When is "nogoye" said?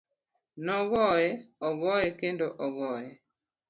0.65-1.29